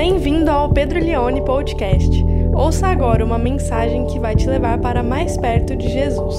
[0.00, 2.08] Bem-vindo ao Pedro Leone Podcast.
[2.54, 6.36] Ouça agora uma mensagem que vai te levar para mais perto de Jesus.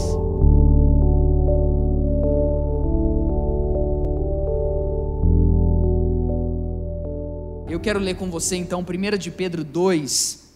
[7.69, 10.53] Eu quero ler com você então 1 de Pedro 2,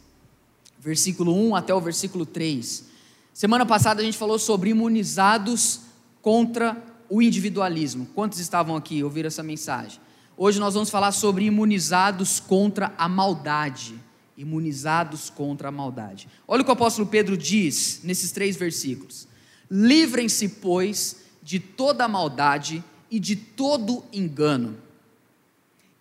[0.79, 2.85] versículo 1 até o versículo 3.
[3.33, 5.81] Semana passada a gente falou sobre imunizados
[6.21, 8.07] contra o individualismo.
[8.15, 10.02] Quantos estavam aqui ouvir essa mensagem?
[10.35, 13.99] Hoje nós vamos falar sobre imunizados contra a maldade.
[14.35, 16.27] Imunizados contra a maldade.
[16.47, 19.27] Olha o que o apóstolo Pedro diz nesses três versículos:
[19.69, 24.75] Livrem-se, pois, de toda maldade e de todo engano,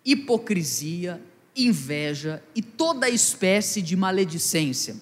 [0.03, 1.21] hipocrisia,
[1.55, 4.95] inveja e toda espécie de maledicência.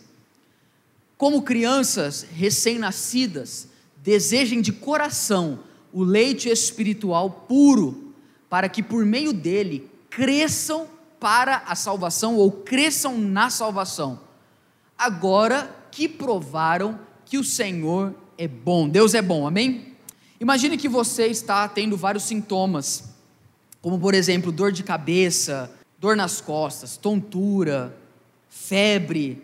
[1.17, 3.69] Como crianças recém-nascidas,
[4.03, 5.59] desejem de coração
[5.93, 8.10] o leite espiritual puro
[8.51, 10.85] para que por meio dele cresçam
[11.21, 14.19] para a salvação ou cresçam na salvação.
[14.97, 19.95] Agora que provaram que o Senhor é bom, Deus é bom, amém?
[20.37, 23.05] Imagine que você está tendo vários sintomas,
[23.81, 27.97] como por exemplo, dor de cabeça, dor nas costas, tontura,
[28.49, 29.41] febre,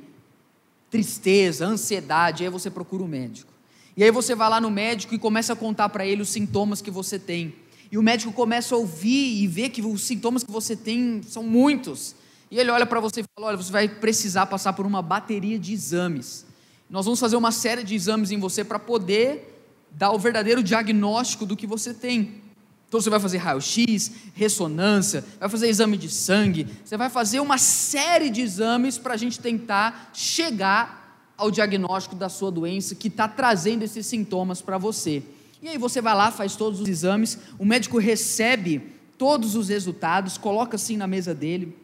[0.91, 3.53] tristeza, ansiedade, aí você procura o um médico.
[3.95, 6.81] E aí você vai lá no médico e começa a contar para ele os sintomas
[6.81, 7.55] que você tem.
[7.91, 11.43] E o médico começa a ouvir e ver que os sintomas que você tem são
[11.43, 12.15] muitos.
[12.49, 15.57] E ele olha para você e fala: Olha, você vai precisar passar por uma bateria
[15.57, 16.45] de exames.
[16.89, 19.53] Nós vamos fazer uma série de exames em você para poder
[19.91, 22.41] dar o verdadeiro diagnóstico do que você tem.
[22.87, 27.57] Então você vai fazer raio-x, ressonância, vai fazer exame de sangue, você vai fazer uma
[27.57, 33.27] série de exames para a gente tentar chegar ao diagnóstico da sua doença que está
[33.27, 35.21] trazendo esses sintomas para você.
[35.61, 38.81] E aí você vai lá, faz todos os exames, o médico recebe
[39.17, 41.75] todos os resultados, coloca assim na mesa dele,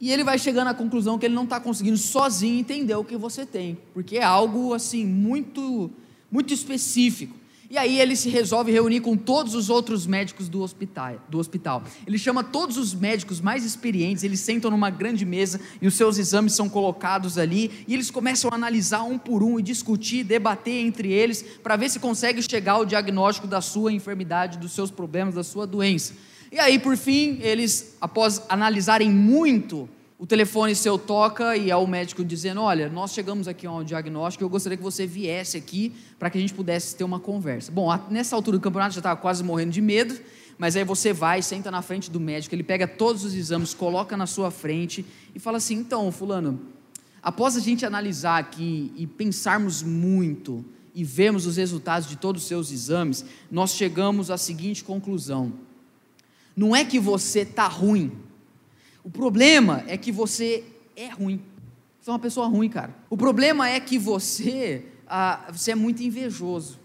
[0.00, 3.16] e ele vai chegando à conclusão que ele não está conseguindo sozinho entender o que
[3.16, 5.90] você tem, porque é algo assim muito,
[6.30, 7.36] muito específico.
[7.72, 11.82] E aí ele se resolve reunir com todos os outros médicos do hospital, do hospital.
[12.06, 16.18] Ele chama todos os médicos mais experientes, eles sentam numa grande mesa e os seus
[16.18, 20.84] exames são colocados ali, e eles começam a analisar um por um e discutir, debater
[20.84, 25.34] entre eles para ver se consegue chegar ao diagnóstico da sua enfermidade, dos seus problemas,
[25.34, 26.12] da sua doença.
[26.52, 29.88] E aí, por fim, eles, após analisarem muito,
[30.22, 33.82] o telefone seu toca e é o médico dizendo: Olha, nós chegamos aqui a um
[33.82, 37.72] diagnóstico, eu gostaria que você viesse aqui para que a gente pudesse ter uma conversa.
[37.72, 40.16] Bom, nessa altura do campeonato já estava quase morrendo de medo,
[40.56, 44.16] mas aí você vai, senta na frente do médico, ele pega todos os exames, coloca
[44.16, 46.60] na sua frente e fala assim: Então, Fulano,
[47.20, 52.48] após a gente analisar aqui e pensarmos muito e vermos os resultados de todos os
[52.48, 55.52] seus exames, nós chegamos à seguinte conclusão:
[56.54, 58.12] Não é que você está ruim
[59.04, 60.64] o problema é que você
[60.96, 61.40] é ruim.
[62.00, 62.94] Você é uma pessoa ruim, cara.
[63.08, 66.82] O problema é que você, ah, você é muito invejoso.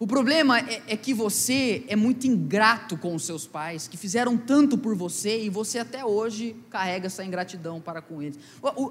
[0.00, 4.36] O problema é, é, que você é muito ingrato com os seus pais, que fizeram
[4.36, 8.38] tanto por você e você até hoje carrega essa ingratidão para com eles.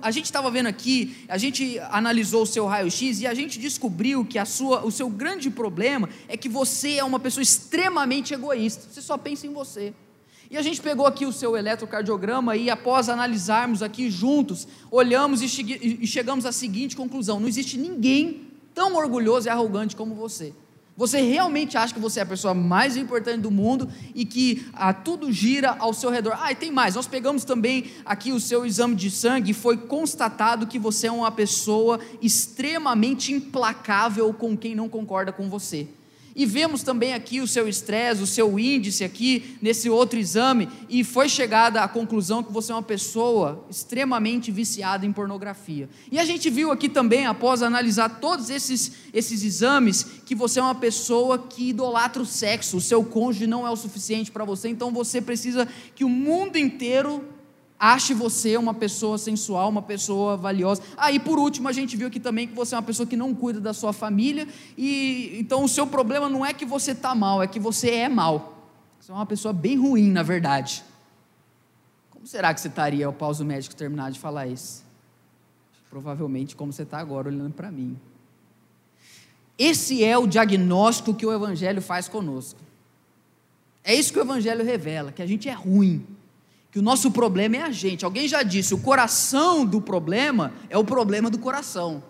[0.01, 4.25] A gente estava vendo aqui, a gente analisou o seu raio-x e a gente descobriu
[4.25, 8.85] que a sua, o seu grande problema é que você é uma pessoa extremamente egoísta.
[8.91, 9.93] Você só pensa em você.
[10.49, 16.07] E a gente pegou aqui o seu eletrocardiograma e, após analisarmos aqui juntos, olhamos e
[16.07, 20.53] chegamos à seguinte conclusão: não existe ninguém tão orgulhoso e arrogante como você.
[20.95, 24.91] Você realmente acha que você é a pessoa mais importante do mundo e que ah,
[24.91, 26.35] tudo gira ao seu redor.
[26.41, 26.95] Ah, e tem mais.
[26.95, 31.11] Nós pegamos também aqui o seu exame de sangue e foi constatado que você é
[31.11, 35.87] uma pessoa extremamente implacável com quem não concorda com você.
[36.37, 41.03] E vemos também aqui o seu estresse, o seu índice aqui nesse outro exame, e
[41.03, 45.89] foi chegada à conclusão que você é uma pessoa extremamente viciada em pornografia.
[46.11, 50.63] E a gente viu aqui também, após analisar todos esses, esses exames, que você é
[50.63, 54.69] uma pessoa que idolatra o sexo, o seu cônjuge não é o suficiente para você,
[54.69, 57.25] então você precisa que o mundo inteiro
[57.79, 60.81] ache você uma pessoa sensual, uma pessoa valiosa.
[60.97, 63.15] Aí, ah, por último, a gente viu aqui também que você é uma pessoa que
[63.15, 64.47] não cuida da sua família,
[64.77, 68.09] e então o seu problema não é que você está mal, é que você é
[68.09, 68.55] mal.
[68.99, 70.83] Você é uma pessoa bem ruim, na verdade.
[72.09, 74.83] Como será que você estaria ao pausa médico terminar de falar isso?
[75.89, 77.97] Provavelmente como você está agora olhando para mim.
[79.57, 82.59] Esse é o diagnóstico que o Evangelho faz conosco.
[83.83, 86.05] É isso que o Evangelho revela, que a gente é ruim
[86.77, 88.05] que o nosso problema é a gente.
[88.05, 92.03] Alguém já disse, o coração do problema é o problema do coração.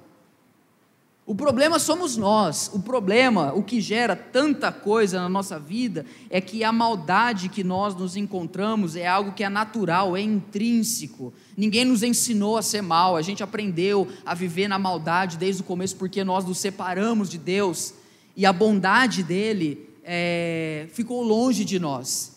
[1.25, 2.69] O problema somos nós.
[2.73, 7.63] O problema, o que gera tanta coisa na nossa vida, é que a maldade que
[7.63, 11.33] nós nos encontramos é algo que é natural, é intrínseco.
[11.55, 15.65] Ninguém nos ensinou a ser mal, a gente aprendeu a viver na maldade desde o
[15.65, 17.93] começo porque nós nos separamos de Deus
[18.35, 22.36] e a bondade dele é, ficou longe de nós.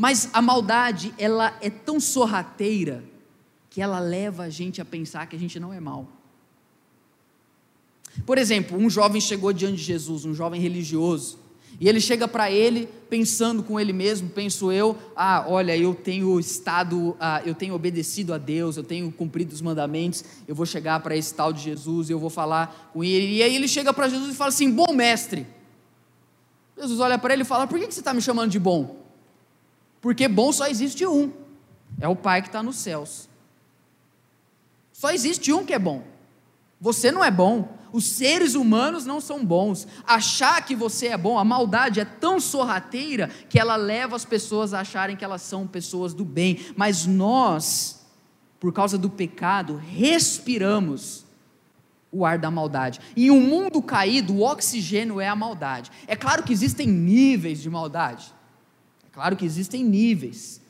[0.00, 3.02] Mas a maldade, ela é tão sorrateira
[3.68, 6.06] que ela leva a gente a pensar que a gente não é mal.
[8.24, 11.40] Por exemplo, um jovem chegou diante de Jesus, um jovem religioso,
[11.80, 16.38] e ele chega para ele pensando com ele mesmo, penso eu, ah, olha, eu tenho
[16.38, 21.00] estado, ah, eu tenho obedecido a Deus, eu tenho cumprido os mandamentos, eu vou chegar
[21.00, 24.08] para esse tal de Jesus, eu vou falar com ele, e aí ele chega para
[24.08, 25.44] Jesus e fala assim, bom mestre.
[26.76, 28.97] Jesus olha para ele e fala, por que você está me chamando de bom?
[30.00, 31.32] Porque bom só existe um,
[32.00, 33.28] é o Pai que está nos céus.
[34.92, 36.02] Só existe um que é bom.
[36.80, 39.86] Você não é bom, os seres humanos não são bons.
[40.06, 44.74] Achar que você é bom, a maldade é tão sorrateira que ela leva as pessoas
[44.74, 46.58] a acharem que elas são pessoas do bem.
[46.76, 48.06] Mas nós,
[48.60, 51.24] por causa do pecado, respiramos
[52.10, 53.00] o ar da maldade.
[53.16, 55.90] Em um mundo caído, o oxigênio é a maldade.
[56.06, 58.32] É claro que existem níveis de maldade.
[59.18, 60.60] Claro que existem níveis.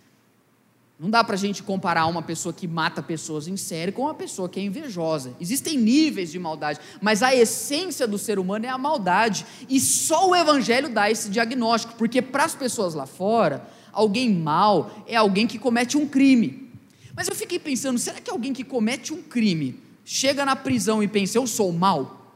[0.99, 4.15] Não dá para a gente comparar uma pessoa que mata pessoas em série com uma
[4.15, 5.35] pessoa que é invejosa.
[5.39, 9.45] Existem níveis de maldade, mas a essência do ser humano é a maldade.
[9.69, 15.05] E só o Evangelho dá esse diagnóstico, porque para as pessoas lá fora, alguém mal
[15.07, 16.73] é alguém que comete um crime.
[17.15, 21.07] Mas eu fiquei pensando, será que alguém que comete um crime chega na prisão e
[21.07, 22.33] pensa, eu sou mal?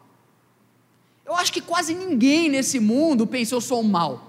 [1.25, 4.29] Eu acho que quase ninguém nesse mundo pensa, eu sou mal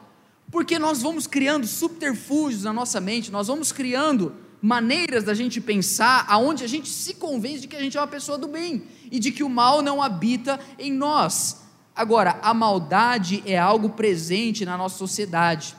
[0.53, 6.27] porque nós vamos criando subterfúgios na nossa mente, nós vamos criando maneiras da gente pensar
[6.29, 9.17] aonde a gente se convence de que a gente é uma pessoa do bem e
[9.17, 11.63] de que o mal não habita em nós.
[11.95, 15.75] Agora, a maldade é algo presente na nossa sociedade.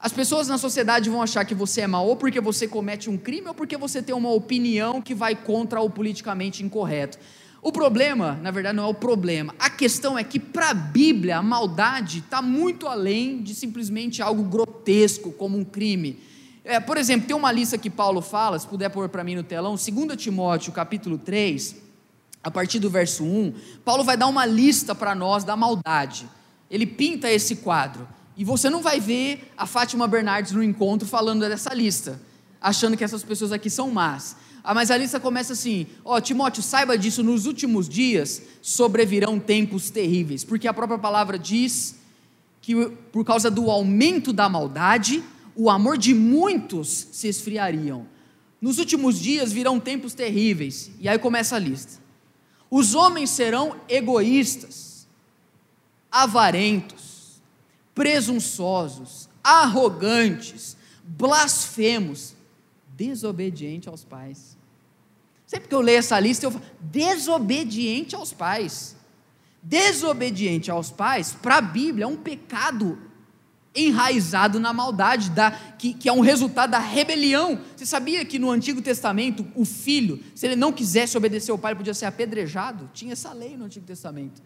[0.00, 3.18] As pessoas na sociedade vão achar que você é mau ou porque você comete um
[3.18, 7.18] crime ou porque você tem uma opinião que vai contra o politicamente incorreto.
[7.60, 9.54] O problema, na verdade, não é o problema.
[9.58, 14.44] A questão é que, para a Bíblia, a maldade está muito além de simplesmente algo
[14.44, 16.20] grotesco, como um crime.
[16.64, 19.42] É, por exemplo, tem uma lista que Paulo fala, se puder pôr para mim no
[19.42, 21.76] telão, 2 Timóteo, capítulo 3,
[22.44, 26.28] a partir do verso 1, Paulo vai dar uma lista para nós da maldade.
[26.70, 28.06] Ele pinta esse quadro.
[28.36, 32.20] E você não vai ver a Fátima Bernardes no encontro falando dessa lista,
[32.60, 34.36] achando que essas pessoas aqui são más.
[34.68, 39.40] Ah, mas a lista começa assim: ó, oh, Timóteo, saiba disso, nos últimos dias sobrevirão
[39.40, 41.96] tempos terríveis, porque a própria palavra diz
[42.60, 42.74] que
[43.10, 45.24] por causa do aumento da maldade,
[45.56, 48.06] o amor de muitos se esfriariam.
[48.60, 52.02] Nos últimos dias virão tempos terríveis, e aí começa a lista.
[52.70, 55.08] Os homens serão egoístas,
[56.12, 57.40] avarentos,
[57.94, 62.34] presunçosos, arrogantes, blasfemos,
[62.94, 64.57] desobedientes aos pais.
[65.48, 68.94] Sempre que eu leio essa lista, eu falo, desobediente aos pais.
[69.62, 72.98] Desobediente aos pais, para a Bíblia, é um pecado
[73.74, 77.58] enraizado na maldade, da, que, que é um resultado da rebelião.
[77.74, 81.74] Você sabia que no Antigo Testamento, o filho, se ele não quisesse obedecer ao pai,
[81.74, 82.90] podia ser apedrejado?
[82.92, 84.42] Tinha essa lei no Antigo Testamento.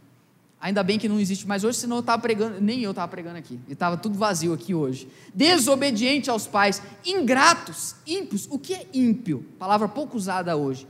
[0.63, 3.37] Ainda bem que não existe mais hoje, senão eu estava pregando, nem eu estava pregando
[3.37, 5.09] aqui, e estava tudo vazio aqui hoje.
[5.35, 8.47] Desobediente aos pais, ingratos, ímpios.
[8.49, 9.45] O que é ímpio?
[9.59, 10.87] Palavra pouco usada hoje.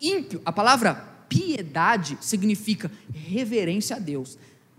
[0.00, 0.94] Ímpio, a palavra
[1.28, 4.36] piedade significa reverência a Deus,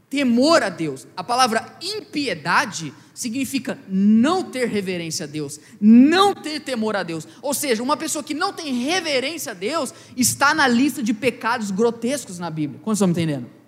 [0.10, 1.08] temor a Deus.
[1.16, 7.26] A palavra impiedade significa não ter reverência a Deus, não ter temor a Deus.
[7.42, 11.72] Ou seja, uma pessoa que não tem reverência a Deus está na lista de pecados
[11.72, 12.82] grotescos na Bíblia.
[12.84, 13.62] Quantos estão me entendendo?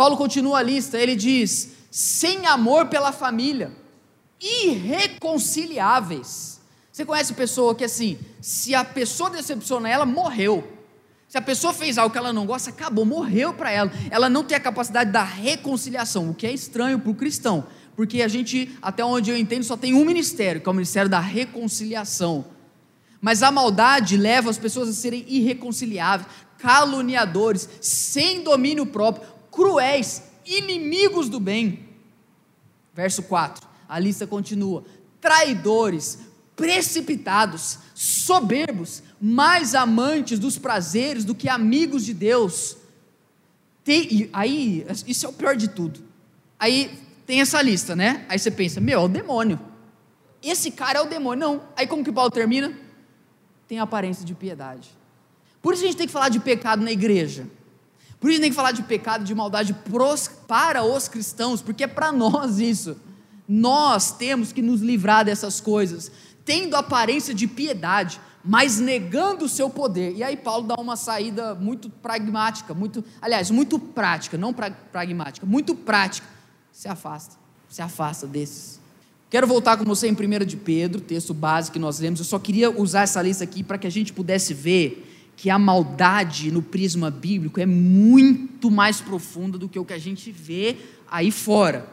[0.00, 3.70] Paulo continua a lista, ele diz: sem amor pela família,
[4.40, 6.58] irreconciliáveis.
[6.90, 10.66] Você conhece pessoa que assim, se a pessoa decepciona ela, morreu.
[11.28, 13.92] Se a pessoa fez algo que ela não gosta, acabou, morreu para ela.
[14.10, 18.22] Ela não tem a capacidade da reconciliação, o que é estranho para o cristão, porque
[18.22, 21.20] a gente, até onde eu entendo, só tem um ministério, que é o ministério da
[21.20, 22.46] reconciliação.
[23.20, 26.26] Mas a maldade leva as pessoas a serem irreconciliáveis,
[26.56, 31.88] caluniadores, sem domínio próprio, cruéis, inimigos do bem.
[32.94, 34.84] Verso 4, a lista continua:
[35.20, 36.18] traidores,
[36.56, 42.76] precipitados, soberbos, mais amantes dos prazeres do que amigos de Deus.
[43.82, 46.00] Tem, aí, isso é o pior de tudo.
[46.58, 48.26] Aí tem essa lista, né?
[48.28, 49.58] Aí você pensa, meu, é o demônio.
[50.42, 51.40] Esse cara é o demônio.
[51.40, 51.62] Não.
[51.76, 52.76] Aí como que Paulo termina?
[53.66, 54.90] Tem aparência de piedade.
[55.62, 57.46] Por isso a gente tem que falar de pecado na igreja.
[58.20, 61.86] Por isso tem que falar de pecado, de maldade pros, para os cristãos, porque é
[61.86, 62.96] para nós isso.
[63.48, 66.12] Nós temos que nos livrar dessas coisas,
[66.44, 70.14] tendo aparência de piedade, mas negando o seu poder.
[70.14, 75.46] E aí Paulo dá uma saída muito pragmática, muito, aliás, muito prática, não pra, pragmática,
[75.46, 76.28] muito prática.
[76.72, 77.36] Se afasta,
[77.68, 78.78] se afasta desses.
[79.30, 82.20] Quero voltar com você em 1 de Pedro, texto básico que nós lemos.
[82.20, 85.09] Eu só queria usar essa lista aqui para que a gente pudesse ver
[85.40, 89.98] que a maldade no prisma bíblico é muito mais profunda do que o que a
[89.98, 90.76] gente vê
[91.10, 91.88] aí fora.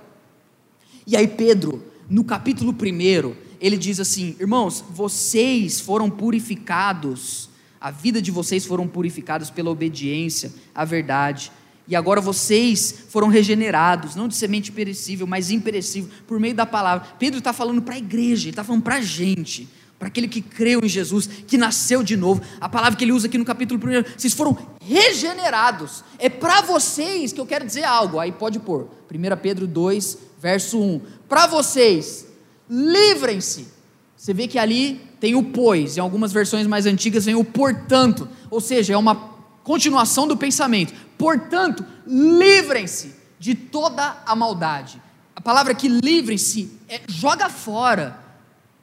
[1.06, 7.50] E aí, Pedro, no capítulo 1, ele diz assim: Irmãos, vocês foram purificados,
[7.80, 11.50] a vida de vocês foram purificados pela obediência à verdade.
[11.88, 17.08] E agora vocês foram regenerados, não de semente perecível, mas imperecível, por meio da palavra.
[17.18, 20.42] Pedro está falando para a igreja, ele está falando para a gente para aquele que
[20.42, 22.42] creu em Jesus, que nasceu de novo.
[22.62, 26.04] A palavra que ele usa aqui no capítulo 1, vocês foram regenerados.
[26.20, 28.20] É para vocês que eu quero dizer algo.
[28.20, 28.88] Aí pode pôr.
[29.12, 31.02] 1 Pedro 2, verso 1.
[31.28, 32.28] Para vocês,
[32.70, 33.68] livrem-se.
[34.16, 38.28] Você vê que ali tem o pois, em algumas versões mais antigas vem o portanto,
[38.52, 39.16] ou seja, é uma
[39.64, 40.94] continuação do pensamento.
[41.18, 45.02] Portanto, livrem-se de toda a maldade.
[45.36, 48.27] A palavra que livrem-se é joga fora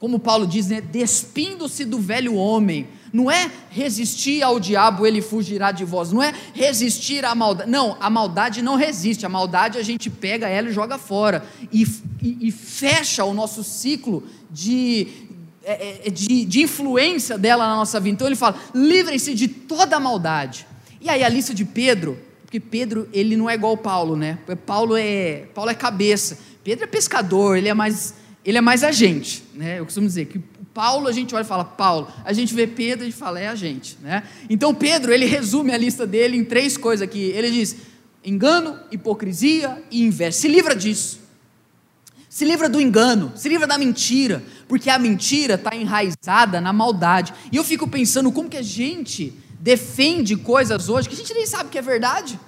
[0.05, 5.73] como Paulo diz, né, despindo-se do velho homem, não é resistir ao diabo, ele fugirá
[5.73, 9.83] de vós, não é resistir à maldade, não, a maldade não resiste, a maldade a
[9.83, 11.43] gente pega ela e joga fora,
[11.73, 11.87] e,
[12.21, 15.09] e, e fecha o nosso ciclo de,
[15.65, 19.97] é, é, de, de influência dela na nossa vida, então ele fala, livrem-se de toda
[19.97, 20.67] a maldade,
[21.01, 24.99] e aí a lista de Pedro, porque Pedro, ele não é igual Paulo, né, Paulo
[24.99, 28.13] é, Paulo é cabeça, Pedro é pescador, ele é mais
[28.45, 29.79] ele é mais a gente, né?
[29.79, 30.39] Eu costumo dizer que
[30.75, 33.55] Paulo a gente olha e fala Paulo, a gente vê Pedro e fala é a
[33.55, 34.25] gente, né?
[34.51, 37.31] Então Pedro ele resume a lista dele em três coisas aqui.
[37.31, 37.77] Ele diz
[38.25, 40.33] engano, hipocrisia e inveja.
[40.33, 41.21] Se livra disso.
[42.29, 47.33] Se livra do engano, se livra da mentira, porque a mentira está enraizada na maldade.
[47.53, 51.47] E eu fico pensando como que a gente defende coisas hoje que a gente nem
[51.47, 52.39] sabe que é verdade.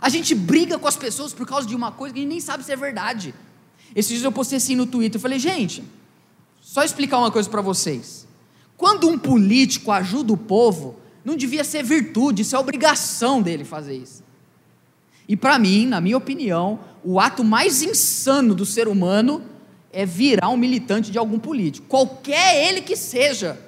[0.00, 2.40] A gente briga com as pessoas por causa de uma coisa que a gente nem
[2.40, 3.34] sabe se é verdade.
[3.94, 5.82] Esses dias eu postei assim no Twitter, eu falei, gente,
[6.60, 8.26] só explicar uma coisa para vocês.
[8.76, 13.94] Quando um político ajuda o povo, não devia ser virtude, isso é obrigação dele fazer
[13.94, 14.22] isso.
[15.28, 19.42] E para mim, na minha opinião, o ato mais insano do ser humano
[19.92, 23.58] é virar um militante de algum político, qualquer ele que seja.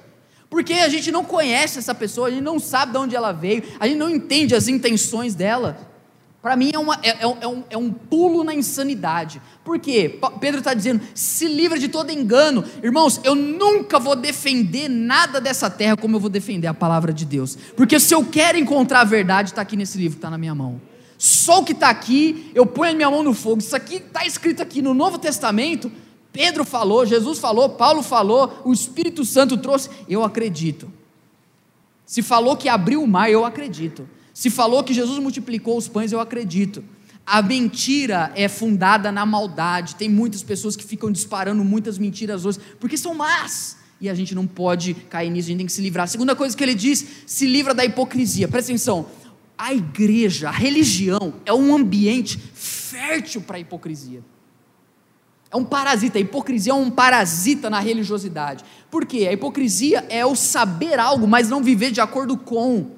[0.49, 3.63] Porque a gente não conhece essa pessoa, a gente não sabe de onde ela veio,
[3.79, 5.77] a gente não entende as intenções dela.
[6.45, 9.41] Para mim é, uma, é, é, é, um, é um pulo na insanidade.
[9.63, 10.19] Por quê?
[10.39, 12.63] Pedro está dizendo: se livra de todo engano.
[12.83, 17.25] Irmãos, eu nunca vou defender nada dessa terra como eu vou defender a palavra de
[17.25, 17.57] Deus.
[17.75, 20.79] Porque se eu quero encontrar a verdade, está aqui nesse livro está na minha mão.
[21.17, 23.57] Só o que está aqui, eu ponho a minha mão no fogo.
[23.57, 25.91] Isso aqui está escrito aqui no Novo Testamento.
[26.31, 29.89] Pedro falou, Jesus falou, Paulo falou, o Espírito Santo trouxe.
[30.07, 30.93] Eu acredito.
[32.05, 34.07] Se falou que abriu o mar, eu acredito.
[34.35, 36.83] Se falou que Jesus multiplicou os pães, eu acredito.
[37.25, 39.95] A mentira é fundada na maldade.
[39.95, 43.77] Tem muitas pessoas que ficam disparando muitas mentiras hoje, porque são más.
[43.99, 46.03] E a gente não pode cair nisso, a gente tem que se livrar.
[46.03, 48.45] A segunda coisa que ele diz: se livra da hipocrisia.
[48.49, 49.05] Presta atenção.
[49.57, 54.21] A igreja, a religião, é um ambiente fértil para a hipocrisia.
[55.49, 56.17] É um parasita.
[56.17, 58.65] A hipocrisia é um parasita na religiosidade.
[58.91, 59.27] Por quê?
[59.29, 62.94] A hipocrisia é o saber algo, mas não viver de acordo com.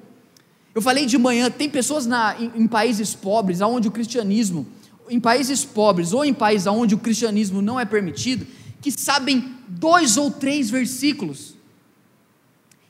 [0.78, 4.64] Eu falei de manhã, tem pessoas na, em, em países pobres, onde o cristianismo,
[5.10, 8.46] em países pobres ou em países onde o cristianismo não é permitido,
[8.80, 11.56] que sabem dois ou três versículos.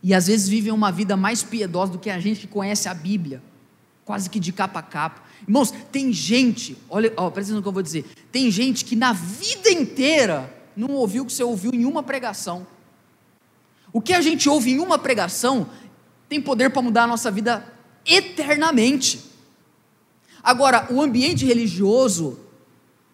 [0.03, 2.93] E às vezes vivem uma vida mais piedosa do que a gente que conhece a
[2.93, 3.43] Bíblia,
[4.05, 5.23] quase que de capa a capa.
[5.41, 8.05] Irmãos, tem gente, olha, ó, presta atenção no que eu vou dizer.
[8.31, 12.67] Tem gente que na vida inteira não ouviu o que você ouviu em uma pregação.
[13.91, 15.67] O que a gente ouve em uma pregação
[16.29, 17.78] tem poder para mudar a nossa vida
[18.09, 19.21] eternamente.
[20.43, 22.39] Agora, o ambiente religioso,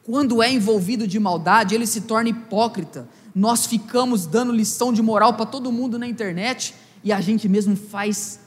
[0.05, 3.09] quando é envolvido de maldade, ele se torna hipócrita.
[3.35, 7.77] Nós ficamos dando lição de moral para todo mundo na internet e a gente mesmo
[7.77, 8.39] faz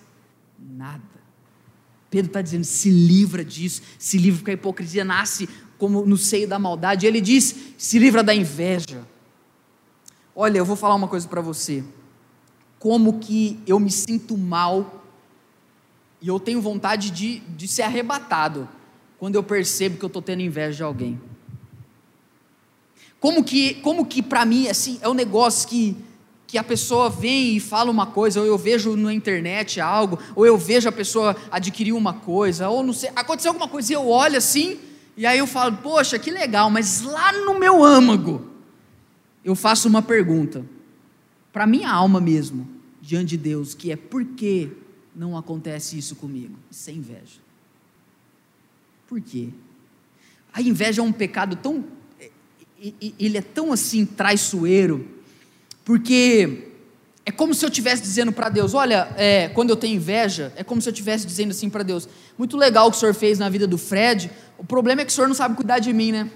[0.58, 1.04] nada.
[2.10, 6.48] Pedro está dizendo: se livra disso, se livra, porque a hipocrisia nasce como no seio
[6.48, 7.06] da maldade.
[7.06, 9.06] Ele diz: se livra da inveja.
[10.36, 11.84] Olha, eu vou falar uma coisa para você.
[12.80, 15.04] Como que eu me sinto mal
[16.22, 18.68] e eu tenho vontade de, de ser arrebatado
[19.20, 21.20] quando eu percebo que eu estou tendo inveja de alguém.
[23.20, 25.98] Como que, como que para mim, assim, é um negócio que
[26.48, 30.46] que a pessoa vem e fala uma coisa, ou eu vejo na internet algo, ou
[30.46, 34.08] eu vejo a pessoa adquirir uma coisa, ou não sei, aconteceu alguma coisa e eu
[34.08, 34.80] olho assim,
[35.18, 38.48] e aí eu falo, poxa, que legal, mas lá no meu âmago,
[39.44, 40.66] eu faço uma pergunta,
[41.52, 42.66] para minha alma mesmo,
[43.02, 44.72] diante de Deus, que é por que
[45.18, 46.56] não acontece isso comigo?
[46.70, 47.42] Isso é inveja.
[49.08, 49.50] Por quê?
[50.54, 51.84] A inveja é um pecado tão,
[53.20, 55.08] ele é tão assim traiçoeiro,
[55.84, 56.68] porque
[57.26, 60.64] é como se eu estivesse dizendo para Deus: olha, é, quando eu tenho inveja, é
[60.64, 62.08] como se eu estivesse dizendo assim para Deus:
[62.38, 65.12] muito legal o que o senhor fez na vida do Fred, o problema é que
[65.12, 66.30] o senhor não sabe cuidar de mim, né?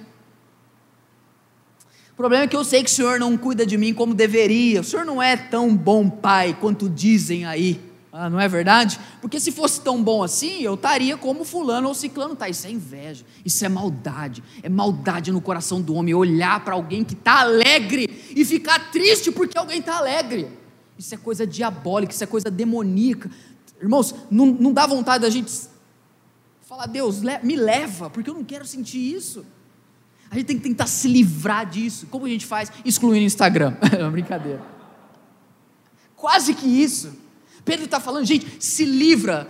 [2.14, 4.82] O problema é que eu sei que o senhor não cuida de mim como deveria,
[4.82, 7.91] o senhor não é tão bom pai quanto dizem aí.
[8.14, 9.00] Ah, não é verdade?
[9.22, 12.50] Porque se fosse tão bom assim, eu estaria como fulano ou ciclano tá.
[12.50, 14.44] Isso é inveja, isso é maldade.
[14.62, 19.32] É maldade no coração do homem olhar para alguém que está alegre e ficar triste
[19.32, 20.50] porque alguém está alegre.
[20.98, 23.32] Isso é coisa diabólica, isso é coisa demoníaca.
[23.82, 25.52] Irmãos, não, não dá vontade da gente
[26.62, 29.46] falar, Deus, me leva, porque eu não quero sentir isso.
[30.30, 32.08] A gente tem que tentar se livrar disso.
[32.08, 32.72] Como a gente faz?
[32.86, 33.76] Excluindo o Instagram.
[33.92, 34.62] É uma brincadeira.
[36.16, 37.21] Quase que isso.
[37.64, 39.48] Pedro está falando, gente, se livra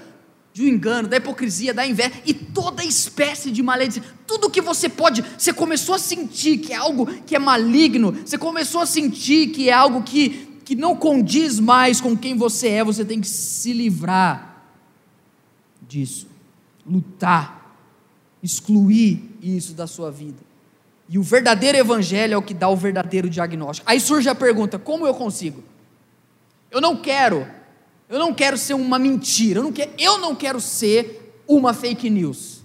[0.54, 4.12] do engano, da hipocrisia, da inveja e toda espécie de maledicência.
[4.28, 8.38] Tudo que você pode, você começou a sentir que é algo que é maligno, você
[8.38, 12.84] começou a sentir que é algo que, que não condiz mais com quem você é,
[12.84, 14.66] você tem que se livrar
[15.88, 16.28] disso,
[16.86, 17.78] lutar,
[18.44, 20.40] excluir isso da sua vida.
[21.08, 23.90] E o verdadeiro evangelho é o que dá o verdadeiro diagnóstico.
[23.90, 25.62] Aí surge a pergunta: como eu consigo?
[26.70, 27.46] Eu não quero
[28.12, 32.10] eu não quero ser uma mentira, eu não quero, eu não quero ser uma fake
[32.10, 32.62] news.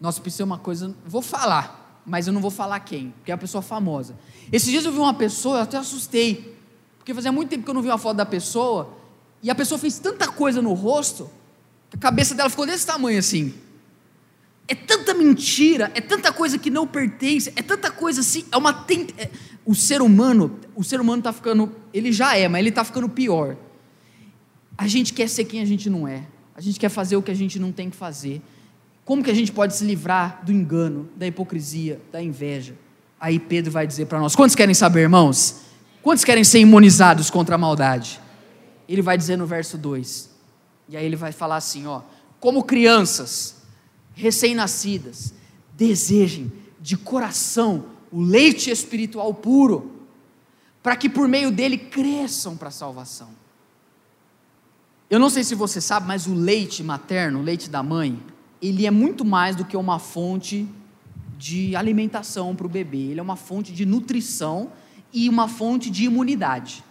[0.00, 3.40] Nossa, precisa uma coisa, vou falar, mas eu não vou falar quem, porque é uma
[3.40, 4.16] pessoa famosa.
[4.50, 6.58] Esses dias eu vi uma pessoa, eu até assustei,
[6.98, 8.96] porque fazia muito tempo que eu não vi uma foto da pessoa,
[9.40, 11.30] e a pessoa fez tanta coisa no rosto,
[11.88, 13.54] que a cabeça dela ficou desse tamanho assim.
[14.66, 18.84] É tanta mentira, é tanta coisa que não pertence, é tanta coisa assim, é uma
[19.18, 19.30] é,
[19.64, 23.08] o ser humano, o ser humano está ficando, ele já é, mas ele está ficando
[23.08, 23.56] pior.
[24.76, 26.24] A gente quer ser quem a gente não é.
[26.54, 28.42] A gente quer fazer o que a gente não tem que fazer.
[29.04, 32.74] Como que a gente pode se livrar do engano, da hipocrisia, da inveja?
[33.20, 35.62] Aí Pedro vai dizer para nós: quantos querem saber, irmãos?
[36.02, 38.20] Quantos querem ser imunizados contra a maldade?
[38.88, 40.30] Ele vai dizer no verso 2.
[40.88, 42.02] E aí ele vai falar assim, ó:
[42.40, 43.62] como crianças
[44.14, 45.32] recém-nascidas,
[45.76, 49.90] desejem de coração o leite espiritual puro,
[50.82, 53.28] para que por meio dele cresçam para a salvação.
[55.08, 58.18] Eu não sei se você sabe, mas o leite materno, o leite da mãe,
[58.60, 60.66] ele é muito mais do que uma fonte
[61.36, 64.72] de alimentação para o bebê, ele é uma fonte de nutrição
[65.12, 66.82] e uma fonte de imunidade.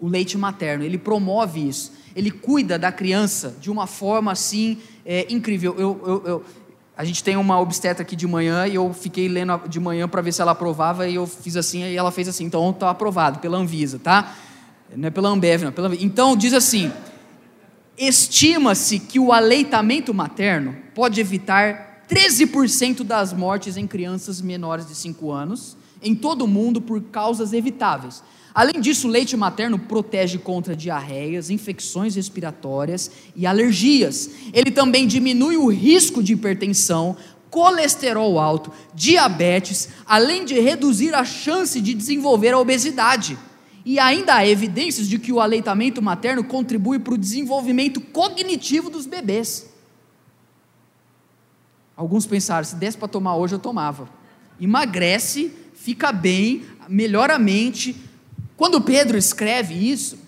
[0.00, 5.26] O leite materno, ele promove isso, ele cuida da criança de uma forma assim é,
[5.32, 5.74] incrível.
[5.78, 6.44] Eu, eu, eu,
[6.96, 10.22] a gente tem uma obstetra aqui de manhã e eu fiquei lendo de manhã para
[10.22, 12.44] ver se ela aprovava e eu fiz assim e ela fez assim.
[12.44, 14.34] Então está aprovado pela Anvisa, tá?
[14.94, 15.68] Não é pela Ambev, não.
[15.68, 15.94] É pela...
[15.96, 16.90] Então diz assim:
[17.98, 25.30] estima-se que o aleitamento materno pode evitar 13% das mortes em crianças menores de 5
[25.30, 28.22] anos em todo o mundo por causas evitáveis.
[28.56, 34.30] Além disso, o leite materno protege contra diarreias, infecções respiratórias e alergias.
[34.50, 37.18] Ele também diminui o risco de hipertensão,
[37.50, 43.36] colesterol alto, diabetes, além de reduzir a chance de desenvolver a obesidade.
[43.84, 49.04] E ainda há evidências de que o aleitamento materno contribui para o desenvolvimento cognitivo dos
[49.04, 49.68] bebês.
[51.94, 54.08] Alguns pensaram: se desse para tomar hoje, eu tomava.
[54.58, 57.94] Emagrece, fica bem, melhora a mente,
[58.56, 60.18] quando Pedro escreve isso,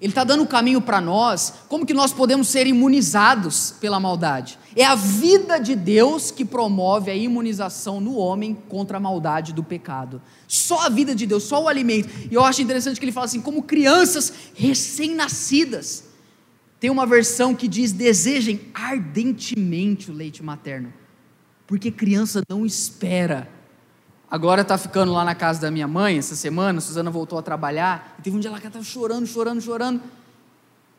[0.00, 3.98] ele está dando o um caminho para nós, como que nós podemos ser imunizados pela
[3.98, 4.58] maldade.
[4.74, 9.64] É a vida de Deus que promove a imunização no homem contra a maldade do
[9.64, 10.20] pecado.
[10.46, 12.10] Só a vida de Deus, só o alimento.
[12.30, 16.04] E eu acho interessante que ele fala assim, como crianças recém-nascidas.
[16.78, 20.92] Tem uma versão que diz: desejem ardentemente o leite materno,
[21.66, 23.48] porque criança não espera
[24.30, 26.78] Agora está ficando lá na casa da minha mãe essa semana.
[26.78, 28.16] A Suzana voltou a trabalhar.
[28.18, 30.02] E teve um dia lá que ela estava chorando, chorando, chorando.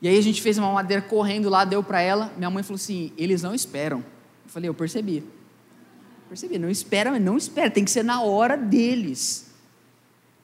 [0.01, 2.31] E aí a gente fez uma madeira correndo lá, deu para ela.
[2.37, 3.99] Minha mãe falou assim: eles não esperam.
[3.99, 5.23] Eu falei: eu percebi.
[6.29, 7.69] Percebi, não espera, não espera.
[7.69, 9.47] Tem que ser na hora deles.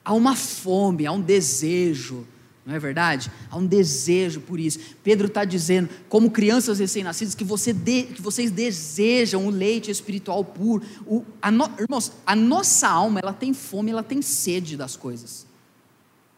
[0.04, 2.26] Há uma fome, há um desejo
[2.66, 3.30] Não é verdade?
[3.50, 4.78] Há um desejo por isso.
[5.02, 10.82] Pedro está dizendo, como crianças recém-nascidas, que, você que vocês desejam o leite espiritual puro.
[11.06, 15.46] O, a no, irmãos, a nossa alma ela tem fome, ela tem sede das coisas.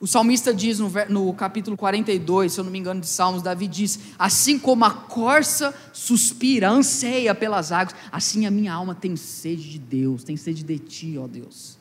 [0.00, 3.66] O salmista diz no, no, capítulo 42, se eu não me engano, de Salmos, Davi
[3.66, 9.70] diz: Assim como a corça suspira, anseia pelas águas, assim a minha alma tem sede
[9.70, 11.78] de Deus, tem sede de ti, ó Deus.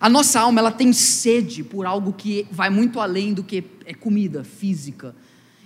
[0.00, 3.94] A nossa alma ela tem sede por algo que vai muito além do que é
[3.94, 5.14] comida física.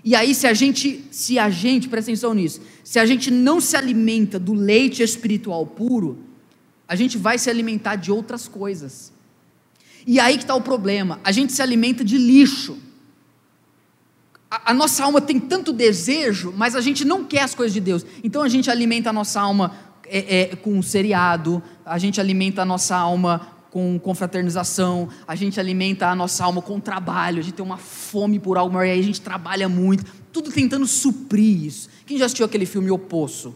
[0.05, 3.61] E aí, se a gente, se a gente, presta atenção nisso, se a gente não
[3.61, 6.19] se alimenta do leite espiritual puro,
[6.87, 9.13] a gente vai se alimentar de outras coisas.
[10.07, 12.79] E aí que está o problema: a gente se alimenta de lixo.
[14.49, 17.81] A, a, nossa alma tem tanto desejo, mas a gente não quer as coisas de
[17.81, 18.07] Deus.
[18.23, 22.63] Então a gente alimenta a nossa alma é, é, com um seriado, a gente alimenta
[22.63, 27.53] a nossa alma com confraternização, a gente alimenta a nossa alma com trabalho, a gente
[27.53, 31.67] tem uma fome por algo maior, e aí a gente trabalha muito, tudo tentando suprir
[31.67, 31.91] isso.
[32.07, 33.55] Quem já assistiu aquele filme O Poço?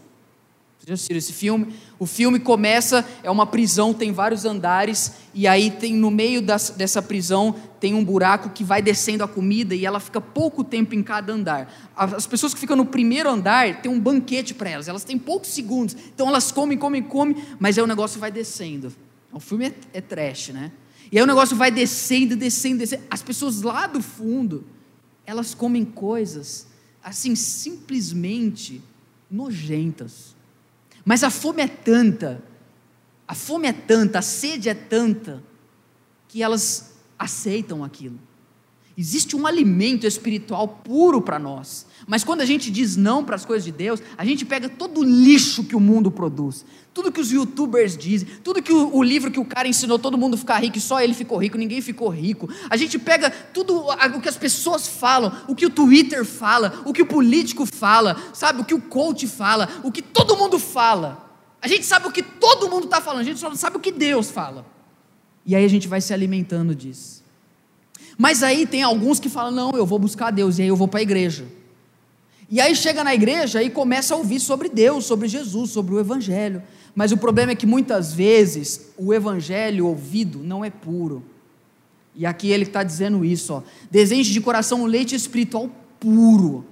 [0.77, 1.73] Vocês já assistiram esse filme?
[1.97, 6.69] O filme começa, é uma prisão, tem vários andares, e aí tem no meio das,
[6.69, 10.93] dessa prisão tem um buraco que vai descendo a comida e ela fica pouco tempo
[10.93, 11.73] em cada andar.
[11.95, 15.49] As pessoas que ficam no primeiro andar tem um banquete para elas, elas têm poucos
[15.49, 18.93] segundos, então elas comem, comem, comem, mas aí o negócio vai descendo.
[19.31, 20.71] O filme é, é trash, né?
[21.11, 23.03] E aí o negócio vai descendo, descendo, descendo.
[23.09, 24.65] As pessoas lá do fundo,
[25.25, 26.67] elas comem coisas
[27.03, 28.81] assim simplesmente
[29.29, 30.35] nojentas.
[31.03, 32.43] Mas a fome é tanta,
[33.27, 35.43] a fome é tanta, a sede é tanta,
[36.27, 38.19] que elas aceitam aquilo.
[39.01, 41.87] Existe um alimento espiritual puro para nós.
[42.05, 44.99] Mas quando a gente diz não para as coisas de Deus, a gente pega todo
[44.99, 49.01] o lixo que o mundo produz, tudo que os youtubers dizem, tudo que o, o
[49.01, 51.81] livro que o cara ensinou todo mundo ficar rico e só ele ficou rico, ninguém
[51.81, 52.47] ficou rico.
[52.69, 56.93] A gente pega tudo o que as pessoas falam, o que o Twitter fala, o
[56.93, 61.27] que o político fala, sabe, o que o coach fala, o que todo mundo fala.
[61.59, 63.79] A gente sabe o que todo mundo está falando, a gente só não sabe o
[63.79, 64.63] que Deus fala.
[65.43, 67.20] E aí a gente vai se alimentando disso.
[68.17, 70.87] Mas aí tem alguns que falam: não, eu vou buscar Deus, e aí eu vou
[70.87, 71.45] para a igreja.
[72.49, 75.99] E aí chega na igreja e começa a ouvir sobre Deus, sobre Jesus, sobre o
[75.99, 76.61] Evangelho.
[76.93, 81.23] Mas o problema é que muitas vezes o Evangelho ouvido não é puro.
[82.13, 86.65] E aqui ele está dizendo isso: ó, de coração um leite espiritual puro,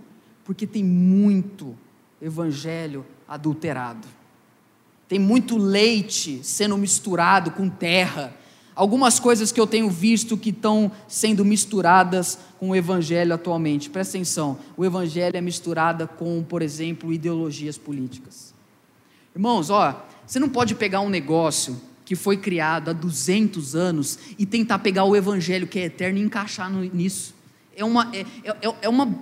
[0.44, 1.78] porque tem muito
[2.22, 4.08] Evangelho adulterado.
[5.08, 8.36] Tem muito leite sendo misturado com terra
[8.80, 13.90] algumas coisas que eu tenho visto que estão sendo misturadas com o evangelho atualmente.
[13.90, 18.54] Presta atenção, o evangelho é misturada com, por exemplo, ideologias políticas.
[19.36, 24.46] Irmãos, ó, você não pode pegar um negócio que foi criado há 200 anos e
[24.46, 27.36] tentar pegar o evangelho que é eterno e encaixar no, nisso.
[27.76, 29.14] É uma, é, é, é uma,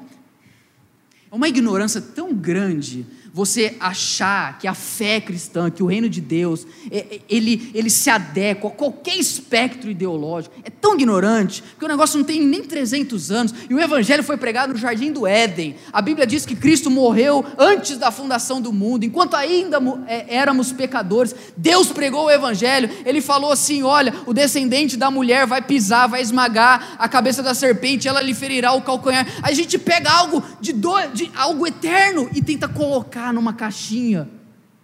[1.31, 3.05] é uma ignorância tão grande
[3.37, 7.87] você achar que a fé cristã, que o reino de Deus, é, é, ele, ele
[7.87, 12.63] se adequa a qualquer espectro ideológico, é tão ignorante, que o negócio não tem nem
[12.63, 15.75] 300 anos, e o evangelho foi pregado no jardim do Éden.
[15.93, 20.71] A Bíblia diz que Cristo morreu antes da fundação do mundo, enquanto ainda é, éramos
[20.71, 26.07] pecadores, Deus pregou o evangelho, ele falou assim: olha, o descendente da mulher vai pisar,
[26.07, 29.27] vai esmagar a cabeça da serpente, ela lhe ferirá o calcanhar.
[29.43, 34.29] A gente pega algo de, do, de algo eterno e tenta colocar numa caixinha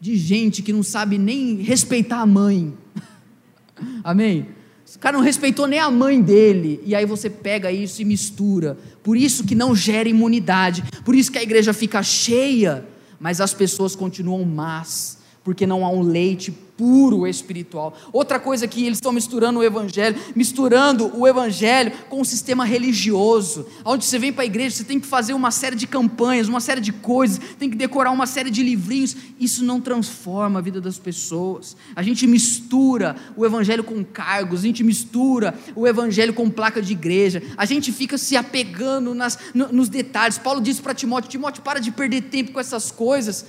[0.01, 2.73] de gente que não sabe nem respeitar a mãe.
[4.03, 4.47] Amém?
[4.95, 8.77] O cara não respeitou nem a mãe dele, e aí você pega isso e mistura.
[9.01, 12.85] Por isso que não gera imunidade, por isso que a igreja fica cheia,
[13.19, 17.95] mas as pessoas continuam más, porque não há um leite puro espiritual.
[18.11, 23.67] Outra coisa que eles estão misturando o evangelho, misturando o evangelho com o sistema religioso.
[23.85, 26.59] Onde você vem para a igreja, você tem que fazer uma série de campanhas, uma
[26.59, 29.15] série de coisas, tem que decorar uma série de livrinhos.
[29.39, 31.75] Isso não transforma a vida das pessoas.
[31.95, 36.93] A gente mistura o evangelho com cargos, a gente mistura o evangelho com placa de
[36.93, 37.43] igreja.
[37.55, 40.37] A gente fica se apegando nas, nos detalhes.
[40.37, 43.45] Paulo disse para Timóteo: Timóteo, para de perder tempo com essas coisas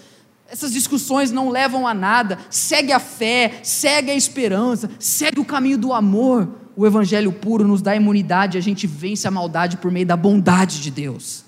[0.55, 2.39] essas discussões não levam a nada.
[2.49, 6.49] Segue a fé, segue a esperança, segue o caminho do amor.
[6.77, 10.81] O evangelho puro nos dá imunidade, a gente vence a maldade por meio da bondade
[10.81, 11.45] de Deus.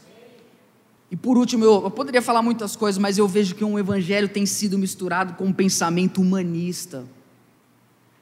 [1.09, 4.45] E por último, eu, poderia falar muitas coisas, mas eu vejo que um evangelho tem
[4.45, 7.05] sido misturado com um pensamento humanista,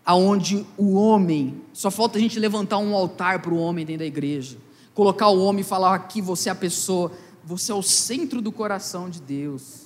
[0.04, 4.06] aonde o homem, só falta a gente levantar um altar para o homem dentro da
[4.06, 4.58] igreja,
[4.92, 7.10] colocar o homem e falar aqui você é a pessoa,
[7.42, 9.83] você é o centro do coração de Deus.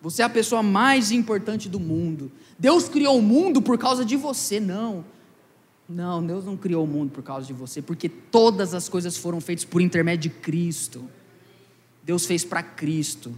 [0.00, 2.30] Você é a pessoa mais importante do mundo.
[2.58, 5.04] Deus criou o mundo por causa de você, não.
[5.88, 9.40] Não, Deus não criou o mundo por causa de você, porque todas as coisas foram
[9.40, 11.04] feitas por intermédio de Cristo.
[12.04, 13.34] Deus fez para Cristo.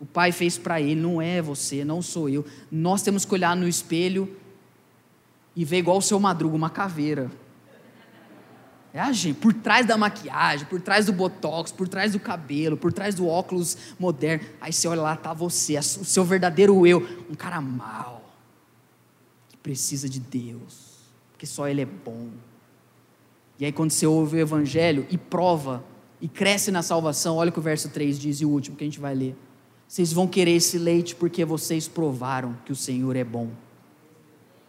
[0.00, 2.44] O Pai fez para Ele, não é você, não sou eu.
[2.70, 4.28] Nós temos que olhar no espelho
[5.56, 7.30] e ver igual o seu madruga, uma caveira.
[8.94, 12.76] É a gente, por trás da maquiagem, por trás do botox, por trás do cabelo,
[12.76, 14.46] por trás do óculos moderno.
[14.60, 18.32] Aí você olha lá, tá você, o seu verdadeiro eu, um cara mau,
[19.48, 21.00] que precisa de Deus,
[21.32, 22.28] porque só Ele é bom.
[23.58, 25.84] E aí, quando você ouve o Evangelho e prova,
[26.20, 28.84] e cresce na salvação, olha o que o verso 3 diz, e o último que
[28.84, 29.36] a gente vai ler.
[29.88, 33.50] Vocês vão querer esse leite porque vocês provaram que o Senhor é bom.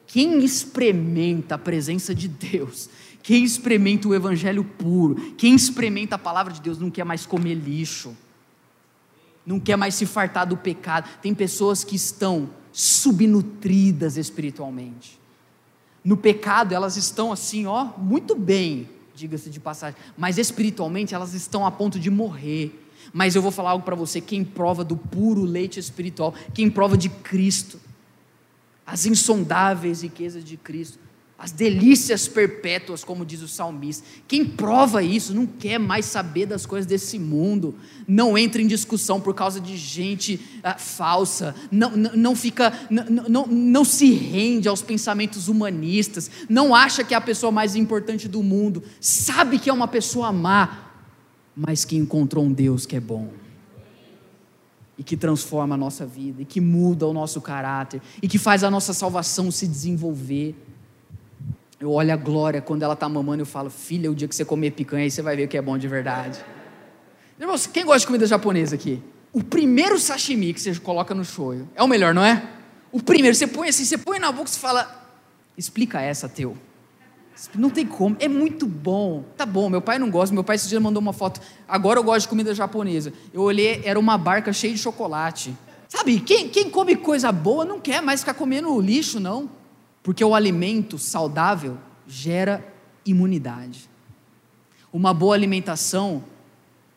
[0.07, 2.89] Quem experimenta a presença de Deus
[3.25, 7.55] quem experimenta o evangelho puro, quem experimenta a palavra de Deus, não quer mais comer
[7.55, 8.15] lixo,
[9.43, 11.09] não quer mais se fartar do pecado.
[11.23, 15.19] Tem pessoas que estão subnutridas espiritualmente.
[16.03, 21.65] No pecado, elas estão assim, ó, muito bem, diga-se de passagem, mas espiritualmente elas estão
[21.65, 22.79] a ponto de morrer.
[23.11, 26.95] Mas eu vou falar algo para você: quem prova do puro leite espiritual, quem prova
[26.95, 27.79] de Cristo,
[28.85, 30.99] as insondáveis riquezas de Cristo,
[31.37, 34.05] as delícias perpétuas, como diz o salmista.
[34.25, 37.75] Quem prova isso não quer mais saber das coisas desse mundo,
[38.07, 43.03] não entra em discussão por causa de gente ah, falsa, não, não, não fica, não,
[43.27, 48.29] não, não se rende aos pensamentos humanistas, não acha que é a pessoa mais importante
[48.29, 50.93] do mundo, sabe que é uma pessoa má,
[51.53, 53.29] mas que encontrou um Deus que é bom.
[54.97, 58.63] E que transforma a nossa vida, e que muda o nosso caráter, e que faz
[58.63, 60.55] a nossa salvação se desenvolver.
[61.79, 64.45] Eu olho a Glória quando ela está mamando eu falo, filha, o dia que você
[64.45, 66.43] comer picanha aí você vai ver o que é bom de verdade.
[67.39, 69.03] Irmãos, quem gosta de comida japonesa aqui?
[69.33, 72.41] O primeiro sashimi que você coloca no shoyu é o melhor, não é?
[72.93, 75.05] O primeiro, você põe assim, você põe na boca e fala,
[75.57, 76.55] explica essa, teu.
[77.53, 79.25] Não tem como, é muito bom.
[79.35, 81.41] Tá bom, meu pai não gosta, meu pai esse dia mandou uma foto.
[81.67, 83.11] Agora eu gosto de comida japonesa.
[83.33, 85.53] Eu olhei, era uma barca cheia de chocolate.
[85.89, 89.49] Sabe, quem, quem come coisa boa não quer mais ficar comendo lixo, não.
[90.05, 92.63] Porque o alimento saudável gera
[93.03, 93.89] imunidade.
[94.93, 96.23] Uma boa alimentação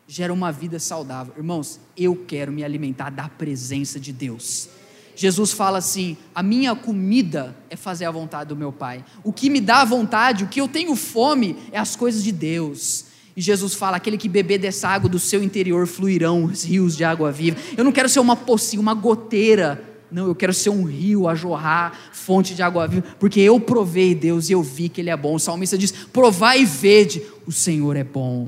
[0.07, 1.33] gera uma vida saudável.
[1.35, 4.69] Irmãos, eu quero me alimentar da presença de Deus.
[5.15, 9.03] Jesus fala assim: a minha comida é fazer a vontade do meu Pai.
[9.23, 13.05] O que me dá vontade, o que eu tenho fome, é as coisas de Deus.
[13.35, 17.31] E Jesus fala: aquele que beber dessa água do seu interior fluirão rios de água
[17.31, 17.57] viva.
[17.75, 21.35] Eu não quero ser uma pocinha, uma goteira não, eu quero ser um rio a
[21.35, 25.17] jorrar, fonte de água viva, porque eu provei Deus e eu vi que Ele é
[25.17, 25.35] bom.
[25.35, 28.47] O salmista diz: provai e vede, o Senhor é bom.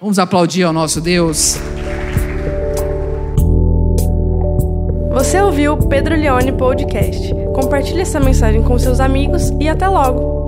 [0.00, 1.58] Vamos aplaudir ao nosso Deus.
[5.10, 7.32] Você ouviu o Pedro Leone Podcast.
[7.54, 10.43] Compartilhe essa mensagem com seus amigos e até logo!